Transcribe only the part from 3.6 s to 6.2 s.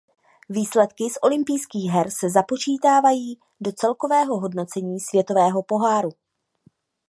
celkového hodnocení světového poháru.